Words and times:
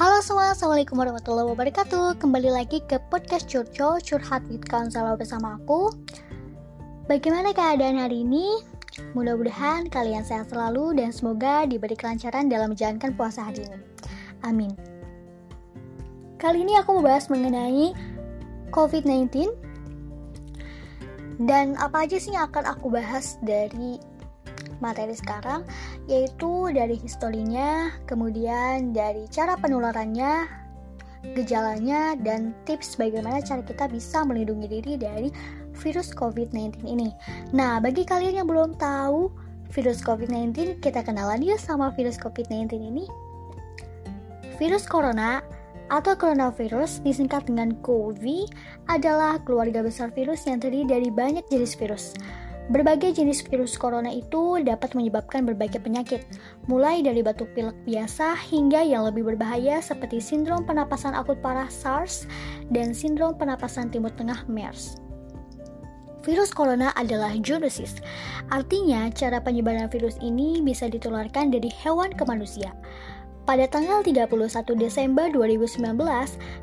Halo 0.00 0.24
semua, 0.24 0.56
Assalamualaikum 0.56 0.96
warahmatullahi 0.96 1.52
wabarakatuh. 1.52 2.24
Kembali 2.24 2.48
lagi 2.48 2.80
ke 2.88 2.96
podcast 3.12 3.44
Curco 3.44 4.00
Curhat 4.00 4.48
with 4.48 4.64
Counselor 4.64 5.12
bersama 5.12 5.60
aku. 5.60 5.92
Bagaimana 7.04 7.52
keadaan 7.52 8.00
hari 8.00 8.24
ini? 8.24 8.64
Mudah-mudahan 9.12 9.92
kalian 9.92 10.24
sehat 10.24 10.48
selalu 10.48 10.96
dan 10.96 11.12
semoga 11.12 11.68
diberi 11.68 11.92
kelancaran 12.00 12.48
dalam 12.48 12.72
menjalankan 12.72 13.12
puasa 13.12 13.44
hari 13.44 13.60
ini. 13.60 13.76
Amin. 14.40 14.72
Kali 16.40 16.64
ini 16.64 16.80
aku 16.80 16.96
membahas 16.96 17.28
mengenai 17.28 17.92
COVID-19 18.72 19.52
Dan 21.44 21.76
apa 21.76 22.08
aja 22.08 22.16
sih 22.16 22.32
yang 22.32 22.48
akan 22.48 22.72
aku 22.72 22.88
bahas 22.88 23.36
dari 23.44 24.00
materi 24.80 25.14
sekarang 25.16 25.64
yaitu 26.08 26.68
dari 26.72 26.96
historinya, 26.98 27.94
kemudian 28.04 28.92
dari 28.92 29.28
cara 29.28 29.56
penularannya, 29.56 30.48
gejalanya, 31.36 32.16
dan 32.20 32.56
tips 32.64 32.96
bagaimana 32.96 33.44
cara 33.44 33.60
kita 33.64 33.86
bisa 33.88 34.24
melindungi 34.24 34.66
diri 34.68 34.92
dari 34.96 35.28
virus 35.80 36.12
COVID-19 36.12 36.84
ini. 36.84 37.12
Nah, 37.56 37.78
bagi 37.80 38.04
kalian 38.04 38.44
yang 38.44 38.48
belum 38.48 38.76
tahu 38.76 39.32
virus 39.70 40.02
COVID-19, 40.02 40.82
kita 40.82 41.06
kenalan 41.06 41.40
yuk 41.40 41.60
sama 41.60 41.94
virus 41.94 42.18
COVID-19 42.18 42.74
ini. 42.76 43.04
Virus 44.60 44.84
corona 44.84 45.40
atau 45.90 46.14
coronavirus 46.14 47.02
disingkat 47.02 47.50
dengan 47.50 47.74
COVID 47.82 48.52
adalah 48.86 49.42
keluarga 49.42 49.82
besar 49.82 50.14
virus 50.14 50.46
yang 50.46 50.62
terdiri 50.62 50.86
dari 50.86 51.08
banyak 51.10 51.42
jenis 51.50 51.74
virus. 51.74 52.14
Berbagai 52.70 53.18
jenis 53.18 53.42
virus 53.50 53.74
corona 53.74 54.14
itu 54.14 54.62
dapat 54.62 54.94
menyebabkan 54.94 55.42
berbagai 55.42 55.82
penyakit, 55.82 56.22
mulai 56.70 57.02
dari 57.02 57.18
batuk 57.18 57.50
pilek 57.50 57.74
biasa 57.82 58.38
hingga 58.46 58.86
yang 58.86 59.02
lebih 59.10 59.26
berbahaya 59.26 59.82
seperti 59.82 60.22
sindrom 60.22 60.62
penapasan 60.62 61.18
akut 61.18 61.42
parah 61.42 61.66
SARS 61.66 62.30
dan 62.70 62.94
sindrom 62.94 63.34
penapasan 63.34 63.90
timur 63.90 64.14
tengah 64.14 64.46
MERS. 64.46 65.02
Virus 66.22 66.54
corona 66.54 66.94
adalah 66.94 67.34
zoonosis, 67.42 67.98
artinya 68.54 69.10
cara 69.18 69.42
penyebaran 69.42 69.90
virus 69.90 70.14
ini 70.22 70.62
bisa 70.62 70.86
ditularkan 70.86 71.50
dari 71.50 71.74
hewan 71.82 72.14
ke 72.14 72.22
manusia. 72.22 72.70
Pada 73.50 73.66
tanggal 73.66 73.98
31 74.06 74.78
Desember 74.78 75.26
2019, 75.26 75.82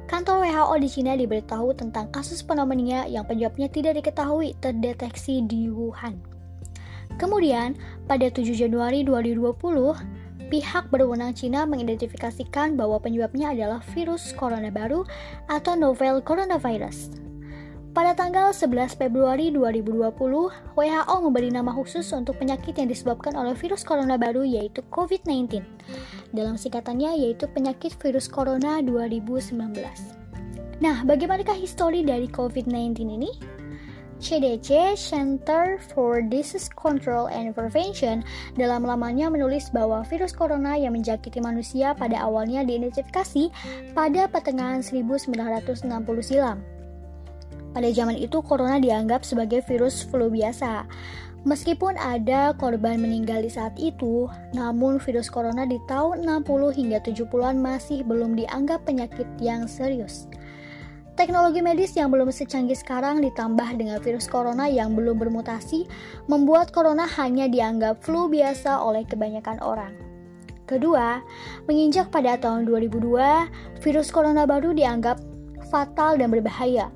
kantor 0.07 0.47
WHO 0.47 0.75
di 0.79 0.87
Cina 0.87 1.19
diberitahu 1.19 1.75
tentang 1.75 2.07
kasus 2.15 2.39
pneumonia 2.39 3.03
yang 3.11 3.27
penyebabnya 3.27 3.67
tidak 3.67 3.99
diketahui 3.99 4.55
terdeteksi 4.63 5.43
di 5.43 5.67
Wuhan. 5.67 6.15
Kemudian, 7.19 7.75
pada 8.07 8.31
7 8.31 8.55
Januari 8.55 9.03
2020, 9.03 9.99
pihak 10.47 10.87
berwenang 10.87 11.35
Cina 11.35 11.67
mengidentifikasikan 11.67 12.79
bahwa 12.79 13.03
penyebabnya 13.03 13.51
adalah 13.51 13.83
virus 13.91 14.31
corona 14.31 14.71
baru 14.71 15.03
atau 15.51 15.75
novel 15.75 16.23
coronavirus. 16.23 17.26
Pada 17.97 18.13
tanggal 18.13 18.53
11 18.53 18.93
Februari 18.93 19.49
2020, 19.49 20.13
WHO 20.77 21.15
memberi 21.17 21.49
nama 21.49 21.73
khusus 21.73 22.05
untuk 22.13 22.37
penyakit 22.37 22.77
yang 22.77 22.93
disebabkan 22.93 23.33
oleh 23.33 23.57
virus 23.57 23.81
corona 23.81 24.21
baru 24.21 24.45
yaitu 24.45 24.85
COVID-19. 24.93 25.65
Dalam 26.29 26.61
singkatannya 26.61 27.17
yaitu 27.17 27.49
penyakit 27.49 27.97
virus 27.97 28.29
corona 28.29 28.85
2019. 28.85 29.49
Nah, 30.77 31.01
bagaimanakah 31.09 31.57
histori 31.57 32.05
dari 32.05 32.29
COVID-19 32.29 33.01
ini? 33.17 33.33
CDC 34.21 34.93
Center 34.93 35.81
for 35.89 36.21
Disease 36.21 36.69
Control 36.69 37.25
and 37.33 37.57
Prevention 37.57 38.21
dalam 38.61 38.85
lamannya 38.85 39.41
menulis 39.41 39.73
bahwa 39.73 40.05
virus 40.05 40.37
corona 40.37 40.77
yang 40.77 40.93
menjakiti 40.93 41.41
manusia 41.41 41.97
pada 41.97 42.21
awalnya 42.21 42.61
diidentifikasi 42.61 43.49
pada 43.97 44.29
pertengahan 44.29 44.85
1960 44.85 45.81
silam. 46.21 46.61
Pada 47.77 47.93
zaman 47.93 48.17
itu, 48.17 48.41
corona 48.41 48.81
dianggap 48.81 49.21
sebagai 49.21 49.61
virus 49.69 50.01
flu 50.01 50.33
biasa. 50.33 50.89
Meskipun 51.45 51.93
ada 51.93 52.49
korban 52.57 52.97
meninggal 52.97 53.45
di 53.45 53.53
saat 53.53 53.77
itu, 53.77 54.25
namun 54.57 54.97
virus 54.97 55.29
corona 55.29 55.61
di 55.61 55.77
tahun 55.85 56.25
60 56.25 56.73
hingga 56.73 56.97
70-an 57.05 57.61
masih 57.61 58.01
belum 58.01 58.33
dianggap 58.33 58.81
penyakit 58.81 59.29
yang 59.37 59.69
serius. 59.69 60.25
Teknologi 61.13 61.61
medis 61.61 61.93
yang 61.93 62.09
belum 62.09 62.33
secanggih 62.33 62.73
sekarang 62.73 63.21
ditambah 63.21 63.69
dengan 63.77 64.01
virus 64.01 64.25
corona 64.25 64.65
yang 64.65 64.97
belum 64.97 65.21
bermutasi, 65.21 65.85
membuat 66.25 66.73
corona 66.73 67.05
hanya 67.05 67.45
dianggap 67.45 68.01
flu 68.01 68.25
biasa 68.25 68.81
oleh 68.81 69.05
kebanyakan 69.05 69.61
orang. 69.61 69.93
Kedua, 70.65 71.21
menginjak 71.69 72.09
pada 72.09 72.41
tahun 72.41 72.65
2002, 72.65 73.85
virus 73.85 74.09
corona 74.09 74.49
baru 74.49 74.73
dianggap 74.73 75.21
fatal 75.69 76.17
dan 76.17 76.33
berbahaya. 76.33 76.89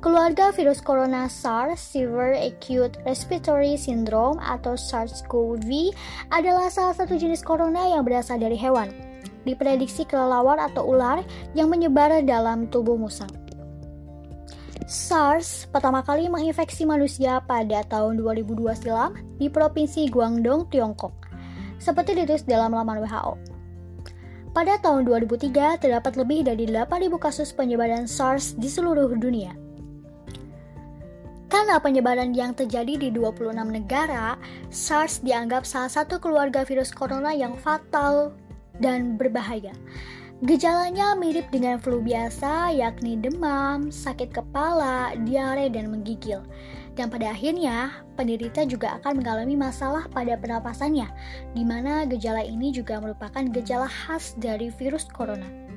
Keluarga 0.00 0.48
virus 0.56 0.80
corona 0.80 1.28
SARS, 1.28 1.76
Severe 1.76 2.32
Acute 2.40 2.96
Respiratory 3.04 3.76
Syndrome 3.76 4.40
atau 4.40 4.72
SARS-CoV 4.72 5.92
adalah 6.32 6.72
salah 6.72 6.96
satu 6.96 7.20
jenis 7.20 7.44
corona 7.44 7.84
yang 7.84 8.08
berasal 8.08 8.40
dari 8.40 8.56
hewan. 8.56 8.88
Diprediksi 9.44 10.08
kelelawar 10.08 10.56
atau 10.56 10.88
ular 10.88 11.20
yang 11.52 11.68
menyebar 11.68 12.16
dalam 12.24 12.64
tubuh 12.72 12.96
musang. 12.96 13.28
SARS 14.88 15.68
pertama 15.68 16.00
kali 16.00 16.32
menginfeksi 16.32 16.88
manusia 16.88 17.44
pada 17.44 17.84
tahun 17.84 18.24
2002 18.24 18.56
silam 18.80 19.12
di 19.36 19.52
Provinsi 19.52 20.08
Guangdong, 20.08 20.72
Tiongkok. 20.72 21.12
Seperti 21.76 22.16
ditulis 22.16 22.48
dalam 22.48 22.72
laman 22.72 23.04
WHO. 23.04 23.36
Pada 24.56 24.80
tahun 24.80 25.04
2003, 25.04 25.76
terdapat 25.76 26.16
lebih 26.16 26.48
dari 26.48 26.64
8.000 26.64 26.88
kasus 27.20 27.52
penyebaran 27.52 28.08
SARS 28.08 28.56
di 28.56 28.66
seluruh 28.66 29.12
dunia. 29.20 29.52
Karena 31.60 31.76
penyebaran 31.76 32.32
yang 32.32 32.56
terjadi 32.56 32.96
di 32.96 33.08
26 33.12 33.52
negara, 33.52 34.40
SARS 34.72 35.20
dianggap 35.20 35.68
salah 35.68 35.92
satu 35.92 36.16
keluarga 36.16 36.64
virus 36.64 36.88
corona 36.88 37.36
yang 37.36 37.52
fatal 37.60 38.32
dan 38.80 39.20
berbahaya. 39.20 39.76
Gejalanya 40.40 41.12
mirip 41.20 41.52
dengan 41.52 41.76
flu 41.76 42.00
biasa, 42.00 42.72
yakni 42.72 43.20
demam, 43.20 43.92
sakit 43.92 44.32
kepala, 44.32 45.12
diare, 45.28 45.68
dan 45.68 45.92
menggigil. 45.92 46.40
Dan 46.96 47.12
pada 47.12 47.36
akhirnya, 47.36 47.92
penderita 48.16 48.64
juga 48.64 48.96
akan 48.96 49.20
mengalami 49.20 49.52
masalah 49.52 50.08
pada 50.08 50.40
pernapasannya, 50.40 51.12
di 51.52 51.60
mana 51.60 52.08
gejala 52.08 52.40
ini 52.40 52.72
juga 52.72 53.04
merupakan 53.04 53.44
gejala 53.52 53.84
khas 53.84 54.32
dari 54.40 54.72
virus 54.80 55.04
corona. 55.12 55.69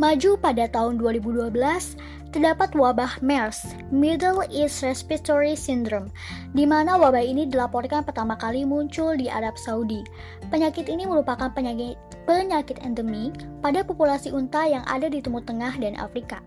Maju 0.00 0.40
pada 0.40 0.64
tahun 0.64 0.96
2012, 0.96 1.52
terdapat 2.32 2.72
wabah 2.72 3.20
MERS, 3.20 3.76
Middle 3.92 4.48
East 4.48 4.80
Respiratory 4.80 5.52
Syndrome, 5.52 6.08
di 6.56 6.64
mana 6.64 6.96
wabah 6.96 7.20
ini 7.20 7.44
dilaporkan 7.44 8.08
pertama 8.08 8.32
kali 8.32 8.64
muncul 8.64 9.12
di 9.12 9.28
Arab 9.28 9.60
Saudi. 9.60 10.00
Penyakit 10.48 10.88
ini 10.88 11.04
merupakan 11.04 11.52
penyakit, 11.52 12.00
penyakit 12.24 12.80
endemik 12.80 13.44
pada 13.60 13.84
populasi 13.84 14.32
unta 14.32 14.64
yang 14.64 14.80
ada 14.88 15.04
di 15.12 15.20
Timur 15.20 15.44
Tengah 15.44 15.76
dan 15.76 16.00
Afrika. 16.00 16.40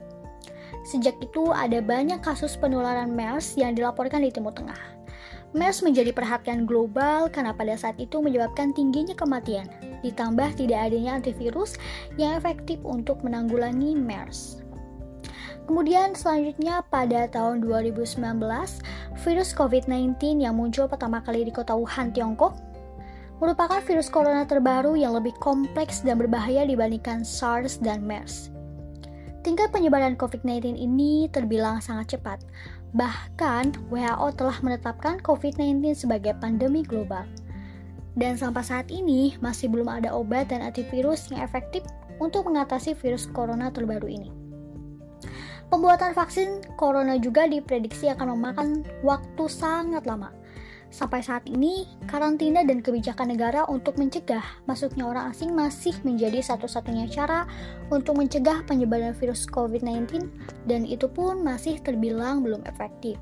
Sejak 0.90 1.14
itu, 1.22 1.54
ada 1.54 1.78
banyak 1.78 2.26
kasus 2.26 2.58
penularan 2.58 3.14
MERS 3.14 3.54
yang 3.54 3.78
dilaporkan 3.78 4.26
di 4.26 4.34
Timur 4.34 4.58
Tengah. 4.58 5.03
MERS 5.54 5.86
menjadi 5.86 6.10
perhatian 6.10 6.66
global 6.66 7.30
karena 7.30 7.54
pada 7.54 7.78
saat 7.78 7.94
itu 8.02 8.18
menyebabkan 8.18 8.74
tingginya 8.74 9.14
kematian, 9.14 9.70
ditambah 10.02 10.58
tidak 10.58 10.90
adanya 10.90 11.22
antivirus 11.22 11.78
yang 12.18 12.34
efektif 12.34 12.82
untuk 12.82 13.22
menanggulangi 13.22 13.94
MERS. 13.94 14.66
Kemudian 15.70 16.12
selanjutnya 16.18 16.82
pada 16.90 17.30
tahun 17.30 17.64
2019, 17.64 18.20
virus 19.24 19.50
COVID-19 19.56 20.44
yang 20.44 20.60
muncul 20.60 20.90
pertama 20.90 21.24
kali 21.24 21.48
di 21.48 21.54
kota 21.56 21.72
Wuhan, 21.78 22.12
Tiongkok, 22.12 22.58
merupakan 23.40 23.80
virus 23.86 24.12
corona 24.12 24.44
terbaru 24.44 25.00
yang 25.00 25.16
lebih 25.16 25.32
kompleks 25.40 26.04
dan 26.04 26.20
berbahaya 26.20 26.68
dibandingkan 26.68 27.24
SARS 27.24 27.80
dan 27.80 28.04
MERS. 28.04 28.52
Tingkat 29.44 29.76
penyebaran 29.76 30.16
COVID-19 30.16 30.80
ini 30.80 31.28
terbilang 31.28 31.84
sangat 31.84 32.16
cepat. 32.16 32.40
Bahkan, 32.94 33.90
WHO 33.90 34.28
telah 34.38 34.58
menetapkan 34.62 35.18
COVID-19 35.26 35.98
sebagai 35.98 36.38
pandemi 36.38 36.86
global. 36.86 37.26
Dan 38.14 38.38
sampai 38.38 38.62
saat 38.62 38.88
ini 38.94 39.34
masih 39.42 39.74
belum 39.74 39.90
ada 39.90 40.14
obat 40.14 40.54
dan 40.54 40.62
antivirus 40.62 41.34
yang 41.34 41.42
efektif 41.42 41.82
untuk 42.22 42.46
mengatasi 42.46 42.94
virus 42.94 43.26
corona 43.34 43.74
terbaru 43.74 44.06
ini. 44.06 44.30
Pembuatan 45.74 46.14
vaksin 46.14 46.62
corona 46.78 47.18
juga 47.18 47.50
diprediksi 47.50 48.06
akan 48.14 48.38
memakan 48.38 48.86
waktu 49.02 49.44
sangat 49.50 50.06
lama. 50.06 50.30
Sampai 50.94 51.26
saat 51.26 51.50
ini, 51.50 51.90
karantina 52.06 52.62
dan 52.62 52.86
kebijakan 52.86 53.34
negara 53.34 53.66
untuk 53.66 53.98
mencegah 53.98 54.46
masuknya 54.70 55.10
orang 55.10 55.34
asing 55.34 55.58
masih 55.58 55.98
menjadi 56.06 56.38
satu-satunya 56.46 57.10
cara 57.10 57.50
untuk 57.90 58.14
mencegah 58.22 58.62
penyebaran 58.70 59.18
virus 59.18 59.50
COVID-19 59.50 60.30
dan 60.70 60.86
itu 60.86 61.10
pun 61.10 61.42
masih 61.42 61.82
terbilang 61.82 62.46
belum 62.46 62.62
efektif. 62.70 63.18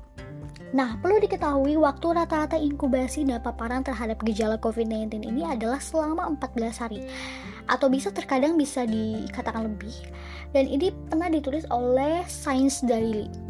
Nah, 0.76 1.00
perlu 1.00 1.16
diketahui 1.20 1.80
waktu 1.80 2.12
rata-rata 2.12 2.60
inkubasi 2.60 3.24
dan 3.24 3.40
paparan 3.40 3.80
terhadap 3.80 4.20
gejala 4.20 4.60
COVID-19 4.60 5.24
ini 5.24 5.48
adalah 5.48 5.80
selama 5.80 6.28
14 6.36 6.76
hari 6.76 7.00
atau 7.72 7.88
bisa 7.88 8.12
terkadang 8.12 8.60
bisa 8.60 8.84
dikatakan 8.84 9.64
lebih. 9.64 9.96
Dan 10.52 10.68
ini 10.68 10.92
pernah 11.08 11.32
ditulis 11.32 11.64
oleh 11.72 12.20
Science 12.28 12.84
Daily. 12.84 13.41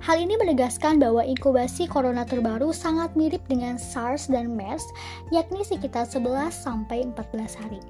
Hal 0.00 0.16
ini 0.16 0.32
menegaskan 0.40 0.96
bahwa 0.96 1.20
inkubasi 1.20 1.84
corona 1.84 2.24
terbaru 2.24 2.72
sangat 2.72 3.12
mirip 3.12 3.44
dengan 3.52 3.76
SARS 3.76 4.32
dan 4.32 4.56
MERS, 4.56 4.80
yakni 5.28 5.60
sekitar 5.60 6.08
11 6.08 6.48
sampai 6.56 7.04
14 7.12 7.60
hari. 7.60 7.84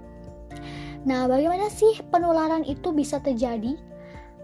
Nah, 1.06 1.30
bagaimana 1.30 1.70
sih 1.70 2.02
penularan 2.10 2.66
itu 2.66 2.90
bisa 2.90 3.22
terjadi? 3.22 3.78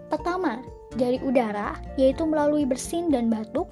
Pertama, 0.07 0.63
dari 0.95 1.19
udara, 1.19 1.75
yaitu 1.99 2.23
melalui 2.23 2.63
bersin 2.63 3.11
dan 3.11 3.27
batuk. 3.27 3.67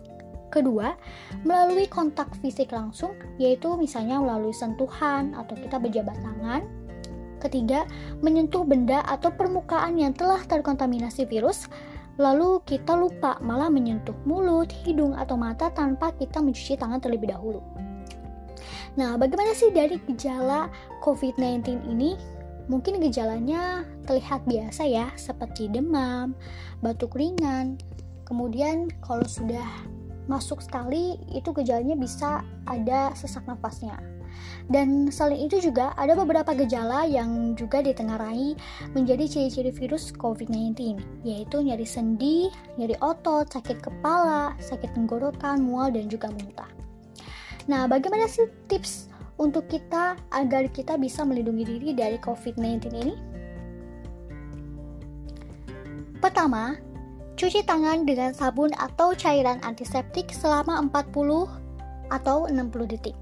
Kedua, 0.50 0.98
melalui 1.46 1.86
kontak 1.86 2.34
fisik 2.42 2.74
langsung, 2.74 3.14
yaitu 3.38 3.78
misalnya 3.78 4.18
melalui 4.18 4.54
sentuhan 4.54 5.38
atau 5.38 5.54
kita 5.54 5.78
berjabat 5.78 6.18
tangan. 6.18 6.66
Ketiga, 7.38 7.86
menyentuh 8.26 8.66
benda 8.66 9.06
atau 9.06 9.30
permukaan 9.30 9.98
yang 9.98 10.14
telah 10.14 10.42
terkontaminasi 10.46 11.26
virus 11.30 11.70
lalu 12.16 12.62
kita 12.62 12.94
lupa 12.94 13.38
malah 13.42 13.66
menyentuh 13.70 14.14
mulut, 14.22 14.70
hidung, 14.84 15.14
atau 15.18 15.34
mata 15.34 15.70
tanpa 15.70 16.14
kita 16.14 16.38
mencuci 16.38 16.78
tangan 16.78 17.02
terlebih 17.02 17.34
dahulu. 17.34 17.60
Nah, 18.94 19.18
bagaimana 19.18 19.54
sih 19.58 19.74
dari 19.74 19.98
gejala 20.06 20.70
COVID-19 21.02 21.90
ini? 21.90 22.14
Mungkin 22.70 23.02
gejalanya 23.02 23.84
terlihat 24.08 24.46
biasa 24.46 24.86
ya, 24.88 25.10
seperti 25.18 25.68
demam, 25.68 26.32
batuk 26.80 27.18
ringan. 27.18 27.76
Kemudian 28.24 28.88
kalau 29.04 29.26
sudah 29.26 29.66
masuk 30.30 30.62
sekali, 30.64 31.20
itu 31.28 31.52
gejalanya 31.52 31.98
bisa 31.98 32.40
ada 32.64 33.12
sesak 33.12 33.44
nafasnya. 33.44 34.00
Dan 34.64 35.12
selain 35.12 35.44
itu 35.44 35.60
juga 35.60 35.92
ada 36.00 36.16
beberapa 36.16 36.56
gejala 36.56 37.04
yang 37.04 37.52
juga 37.52 37.84
ditengarai 37.84 38.56
menjadi 38.96 39.28
ciri-ciri 39.28 39.72
virus 39.74 40.08
COVID-19, 40.16 40.96
yaitu 41.20 41.60
nyeri 41.60 41.84
sendi, 41.84 42.48
nyeri 42.80 42.96
otot, 43.04 43.44
sakit 43.52 43.84
kepala, 43.84 44.56
sakit 44.62 44.96
tenggorokan, 44.96 45.60
mual, 45.60 45.92
dan 45.92 46.08
juga 46.08 46.32
muntah. 46.32 46.70
Nah, 47.68 47.84
bagaimana 47.84 48.28
sih 48.28 48.48
tips 48.68 49.12
untuk 49.36 49.68
kita 49.68 50.16
agar 50.32 50.68
kita 50.72 50.96
bisa 50.96 51.24
melindungi 51.24 51.64
diri 51.64 51.88
dari 51.92 52.16
COVID-19 52.20 52.88
ini? 52.92 53.14
Pertama, 56.24 56.72
cuci 57.36 57.68
tangan 57.68 58.08
dengan 58.08 58.32
sabun 58.32 58.72
atau 58.80 59.12
cairan 59.12 59.60
antiseptik 59.60 60.32
selama 60.32 60.80
40 60.88 61.52
atau 62.08 62.48
60 62.48 62.88
detik. 62.88 63.16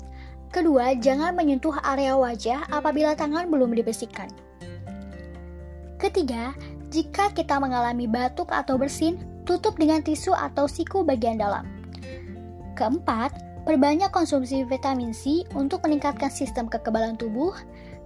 Kedua, 0.53 0.93
jangan 1.01 1.33
menyentuh 1.33 1.73
area 1.81 2.13
wajah 2.13 2.69
apabila 2.69 3.17
tangan 3.17 3.49
belum 3.49 3.73
dibersihkan. 3.73 4.29
Ketiga, 5.97 6.53
jika 6.93 7.33
kita 7.33 7.57
mengalami 7.57 8.05
batuk 8.05 8.53
atau 8.53 8.77
bersin, 8.77 9.17
tutup 9.49 9.81
dengan 9.81 10.05
tisu 10.05 10.37
atau 10.37 10.69
siku 10.69 11.01
bagian 11.01 11.41
dalam. 11.41 11.65
Keempat, 12.77 13.33
perbanyak 13.65 14.13
konsumsi 14.13 14.61
vitamin 14.69 15.17
C 15.17 15.49
untuk 15.57 15.89
meningkatkan 15.89 16.29
sistem 16.29 16.69
kekebalan 16.69 17.17
tubuh. 17.17 17.57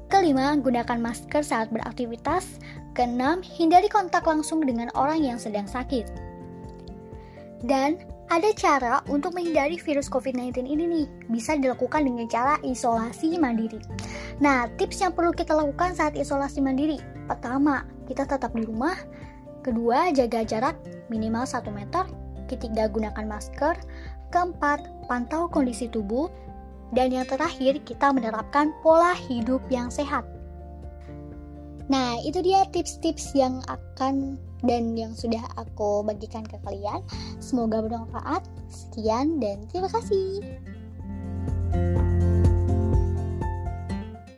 Kelima, 0.06 0.54
gunakan 0.54 1.02
masker 1.02 1.42
saat 1.42 1.66
beraktivitas. 1.74 2.62
Keenam, 2.94 3.42
hindari 3.42 3.90
kontak 3.90 4.22
langsung 4.22 4.62
dengan 4.62 4.86
orang 4.94 5.18
yang 5.18 5.34
sedang 5.34 5.66
sakit. 5.66 6.06
Dan 7.66 7.98
ada 8.26 8.50
cara 8.58 8.94
untuk 9.06 9.38
menghindari 9.38 9.78
virus 9.78 10.10
COVID-19 10.10 10.66
ini 10.66 10.84
nih, 10.84 11.06
bisa 11.30 11.54
dilakukan 11.54 12.02
dengan 12.02 12.26
cara 12.26 12.58
isolasi 12.66 13.38
mandiri. 13.38 13.78
Nah, 14.42 14.66
tips 14.76 15.00
yang 15.00 15.14
perlu 15.14 15.30
kita 15.30 15.54
lakukan 15.54 15.94
saat 15.94 16.18
isolasi 16.18 16.58
mandiri. 16.58 16.98
Pertama, 17.30 17.86
kita 18.10 18.26
tetap 18.26 18.50
di 18.52 18.66
rumah. 18.66 18.98
Kedua, 19.62 20.10
jaga 20.10 20.42
jarak 20.42 20.76
minimal 21.08 21.46
1 21.46 21.70
meter. 21.70 22.04
Ketiga, 22.50 22.90
gunakan 22.90 23.26
masker. 23.26 23.74
Keempat, 24.34 25.06
pantau 25.06 25.46
kondisi 25.46 25.86
tubuh. 25.86 26.30
Dan 26.94 27.14
yang 27.14 27.26
terakhir, 27.26 27.82
kita 27.82 28.14
menerapkan 28.14 28.70
pola 28.82 29.14
hidup 29.14 29.62
yang 29.70 29.90
sehat. 29.90 30.35
Nah, 31.86 32.18
itu 32.22 32.42
dia 32.42 32.66
tips-tips 32.74 33.34
yang 33.38 33.62
akan 33.70 34.38
dan 34.66 34.98
yang 34.98 35.14
sudah 35.14 35.42
aku 35.54 36.02
bagikan 36.02 36.42
ke 36.42 36.58
kalian. 36.66 37.02
Semoga 37.38 37.84
bermanfaat. 37.84 38.42
Sekian 38.66 39.38
dan 39.38 39.70
terima 39.70 39.86
kasih. 39.90 40.42